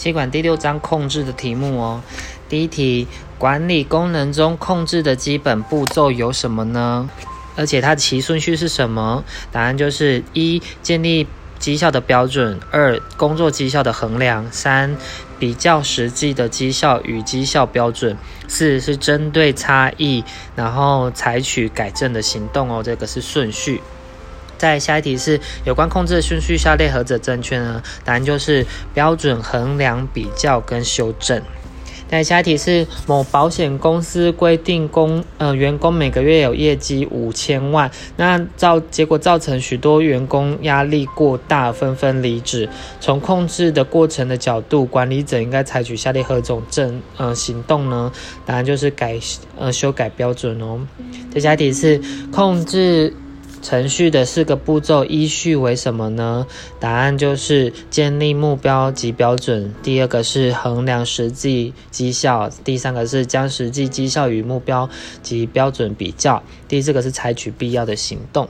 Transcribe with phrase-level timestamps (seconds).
[0.00, 2.00] 气管第六章控制的题目哦。
[2.48, 3.06] 第一题，
[3.36, 7.10] 管理功能中控制的基本步骤有什么呢？
[7.54, 9.22] 而且它其顺序是什么？
[9.52, 11.26] 答案就是一、建立
[11.58, 14.96] 绩效的标准；二、工作绩效的衡量；三、
[15.38, 18.16] 比较实际的绩效与绩效标准；
[18.48, 20.24] 四是针对差异，
[20.56, 22.82] 然后采取改正的行动哦。
[22.82, 23.82] 这个是顺序。
[24.60, 27.82] 在下一题是有关控制的顺序，下列何者正确呢？
[28.04, 31.40] 答案就是标准、衡量、比较跟修正。
[32.10, 42.68] 在下一题是某保险公司规定工呃员工每个月有业绩五千万，那造结果造成许多员工压力过大，纷纷离职。
[43.00, 48.12] 从控制的过程的角度，管理者应该采取下列何种正呃行动呢？
[48.44, 49.18] 答案就是改
[49.56, 50.80] 呃修改标准哦。
[51.32, 51.98] 在下一题是
[52.30, 53.14] 控制。
[53.62, 56.46] 程序的四个步骤依序为什么呢？
[56.78, 59.74] 答案就是建立目标及标准。
[59.82, 62.50] 第二个是衡量实际绩效。
[62.64, 64.88] 第三个是将实际绩效与目标
[65.22, 66.42] 及标准比较。
[66.68, 68.48] 第四个是采取必要的行动。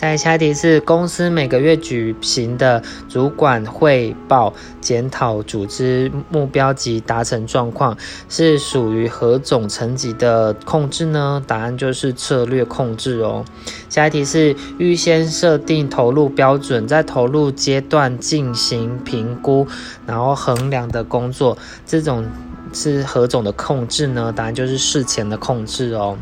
[0.00, 7.94] 在下一题是公司每个月举行的主管汇报，检讨组织目标及达成状况，
[8.26, 11.42] 是属于何种层级的控制呢？
[11.46, 13.44] 答案就是策略控制哦。
[13.90, 19.66] 下一题是预先设定投入标准，在投入阶段进行评估，
[20.06, 22.24] 然后衡量的工作，这种。
[22.72, 24.32] 是何种的控制呢？
[24.34, 26.16] 答案就是事前的控制哦。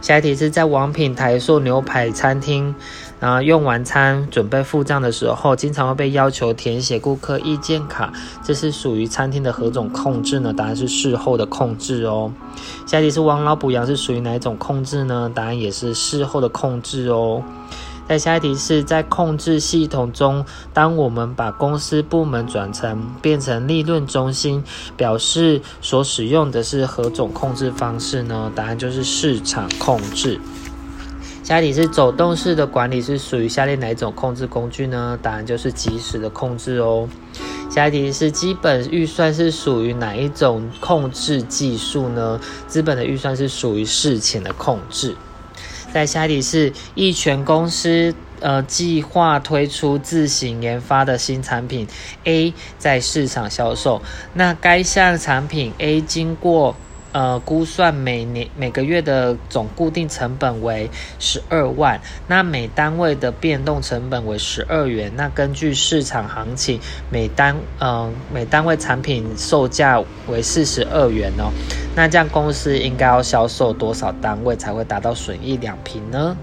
[0.00, 2.74] 下一题是在王品台塑牛排餐厅，
[3.20, 10.52] 啊，用完餐准备付账的时候，经常会被要求填写顾客意见卡，这是属于餐厅的何种控制呢？
[10.52, 12.32] 答案是事后的控制哦。
[12.86, 15.30] 下一题是王老补羊是属于哪一种控制呢？
[15.34, 17.42] 答案也是事后的控制哦。
[18.12, 24.62] 在下一题是在控制系统中，当我们把公司部门转成变成利润中心，
[24.98, 28.52] 表示所使用的是何种控制方式呢？
[28.54, 30.38] 答案就是市场控制。
[31.42, 35.18] 下一题是走动式的管理是属于下列哪一种控制工具呢？
[35.22, 37.08] 答案就是即时的控制哦。
[37.70, 42.38] 下一题是基本预算是属于哪一种控制技术呢？
[42.68, 45.16] 资本的预算是属于事前的控制。
[45.92, 51.86] 在下一题是一全公司呃计划推出自行研发的新产品
[52.24, 54.00] A 在市场销售，
[54.34, 56.74] 那该项产品 A 经过。
[57.12, 65.12] 呃，估算每年每个月的总固定成本为十二万，那每单位的变动成本为十二元。
[65.14, 66.80] 那根据市场行情，
[67.10, 71.52] 每单呃每单位产品售价为四十二元哦。
[71.94, 76.36] 那这样公司应该要销售多少单位才会达到损益两平呢？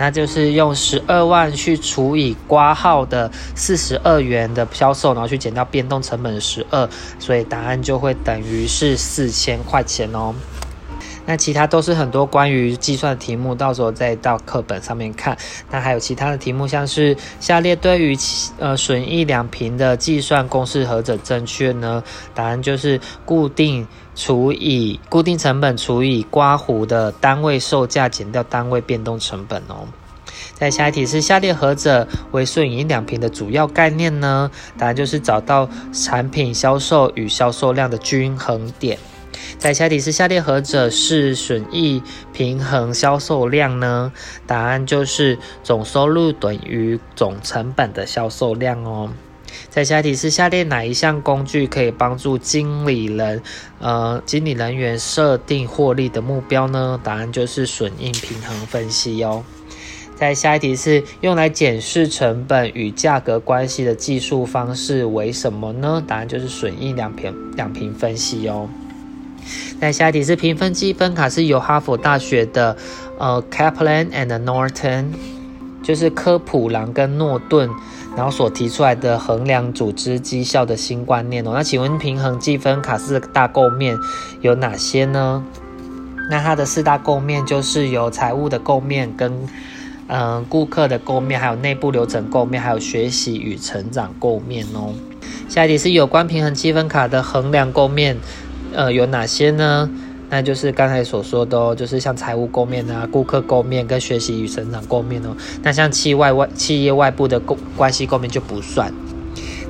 [0.00, 6.88] 那就是用十二万去除以挂号的四十二元的销售，然后去减掉变动成本十二，
[7.18, 10.34] 所以答案就会等于是四千块钱哦。
[11.30, 15.38] 那其他都是很多关于计算题目，到时候再到课本上面看。
[15.70, 18.18] 那还有其他的题目，像是下列对于
[18.58, 22.02] 呃损益两平的计算公式何者正确呢？
[22.34, 23.86] 答案就是固定
[24.16, 29.86] 除以固定成本除以刮胡的单位售价减掉单位变动成本哦。
[30.54, 34.50] 在下一题是下列何者为损益两平的主要概念呢？
[34.76, 38.98] 答案就是找到产品销售与销售量的均衡点。
[39.58, 42.02] 在下题是下列何者是损益
[42.32, 44.12] 平衡销售量呢？
[44.46, 49.10] 答案就是总收入等于总成本的销售量哦。
[49.68, 53.42] 在下题是下列哪一项工具可以帮助经理人
[53.80, 56.98] 呃经理人员设定获利的目标呢？
[57.02, 59.44] 答案就是损益平衡分析哦。
[60.16, 66.02] 在下一题是用来检视成本与价格关系的技术方式为什么呢？
[66.06, 68.68] 答案就是损益两平两平分析哦。
[69.80, 72.76] 那下一题是评分积分卡是由哈佛大学的
[73.18, 75.06] 呃 Kaplan and Norton，
[75.82, 77.70] 就是科普朗跟诺顿，
[78.16, 81.52] 然后所提出来的衡量组织绩效的新观念哦。
[81.54, 83.96] 那请问平衡积分卡四大构面
[84.40, 85.44] 有哪些呢？
[86.30, 89.32] 那它的四大构面就是有财务的构面跟
[90.12, 94.92] 嗯，顾客的构面，还有内部流程构面，还有学习与成长构面哦。
[95.48, 98.16] 下一题是有关平衡积分卡的衡量构面，
[98.72, 99.90] 呃，有哪些呢？
[100.28, 105.36] 那就是刚才所说的哦，就是像财务构面啊、顾客构面跟学习与成长构面哦。
[105.62, 108.92] 那像企外外企业外部的构关系构面就不算。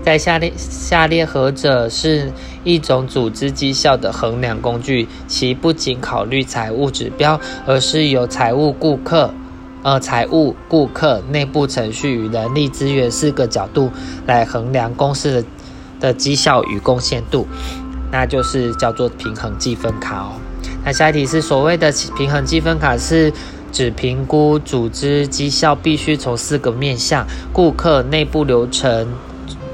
[0.02, 2.30] 在下列下列何者是
[2.64, 5.08] 一种组织绩效的衡量工具？
[5.26, 9.32] 其不仅考虑财务指标，而是由财务、顾客。
[9.82, 13.90] 呃，财务、顾客、内部程序与人力资源四个角度
[14.26, 15.44] 来衡量公司的
[15.98, 17.46] 的绩效与贡献度，
[18.10, 20.32] 那就是叫做平衡积分卡哦。
[20.84, 23.32] 那下一题是所谓的平衡积分卡是。
[23.72, 29.06] 指评估组织绩效必须从四个面向：顾客、内部流程、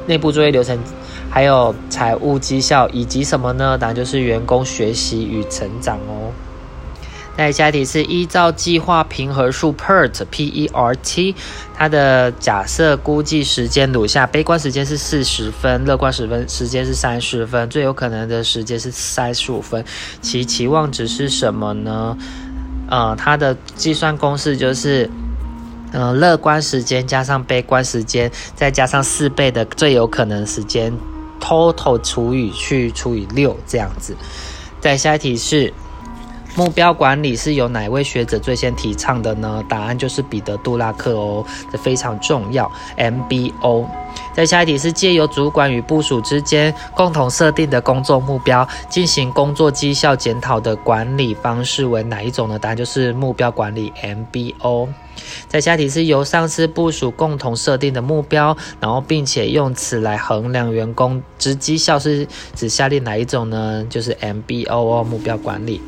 [0.06, 0.79] 内部作业流程，
[1.31, 3.79] 还有财务绩效，以及什么呢？
[3.79, 6.31] 当然就是员工学习与成长哦。
[7.38, 11.35] 那下一题是依照计划平和数 PERT，P E R T，
[11.75, 19.85] 它的假设估计时间如下：悲观时间是四十分，乐观时分时间是三十分，最有可能的时间是三十五分。
[20.23, 22.17] 其期望值是什么呢？
[22.88, 25.11] 呃，它的计算公式就是，
[25.93, 30.91] 呃，乐观时间加上悲观时间，再加上四倍的最有可能时间
[31.38, 34.17] ，total 除以去除以六这样子。
[34.81, 35.75] 再下一题是。
[36.56, 39.62] 目标管理是由哪位学者最先提倡的呢？
[39.69, 42.70] 答案就是彼得·杜拉克哦，这非常重要。
[42.97, 43.87] MBO。
[44.32, 52.59] 再下一题是借由主管与部署之间共同设定的工作目标进行工作绩效检讨的管理方式为哪一种呢？
[52.59, 54.88] 答案就是目标管理 MBO。
[55.49, 63.85] 再下一题是由上司部署共同设定的目标，然后并且用此来衡量员工之绩效是指下列哪一种呢？
[63.91, 65.82] 就是 MBO 哦，目标管理。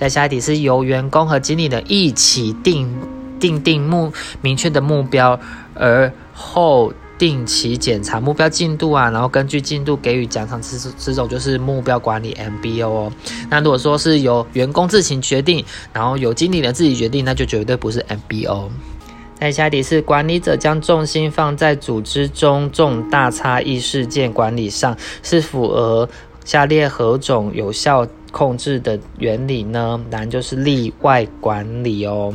[0.00, 2.90] 在下一题是由员工和经理人一起定
[3.38, 4.10] 定定目
[4.40, 5.38] 明确的目标，
[5.74, 13.12] 而后定期检查目标进度啊，然后根据进度给予奖赏，这这种就是目标管理 MBO 哦。
[13.50, 15.62] 那如果说是由员工自行决定，
[15.92, 18.70] 然后由经理人自己决定，那就绝对不是 MBO。
[19.38, 26.08] 在下一题是管理者将重心放在组织中重大差异事件管理上，是符合
[26.42, 28.06] 下列何种有效？
[28.30, 30.00] 控制的原理呢？
[30.10, 32.34] 答案就是例外管理哦。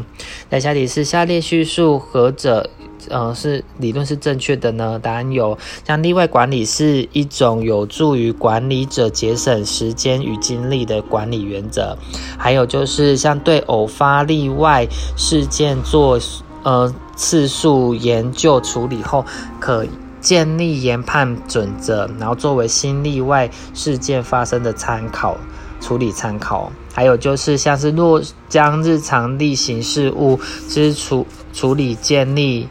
[0.50, 2.69] 那下题是下列叙述何者，
[3.09, 5.00] 呃，是理论是正确的呢？
[5.01, 11.97] 答案有，像例外管理是一种有助于管理者节省时间与精力的管理原则。
[12.38, 16.19] 还有就是像对偶发例外事件做
[16.63, 19.25] 呃次数研究处理后，
[19.59, 19.86] 可
[20.19, 25.38] 建立研判准则，然后作为新例外事件发生的参考。
[25.86, 32.68] 处理参考，还有就是像是若将日常例行事务之处处理建立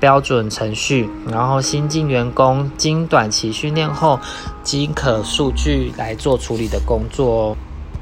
[0.00, 4.18] 标准程序，然后新进员工经短期训练后，
[4.64, 7.56] 即可数据来做处理的工作哦。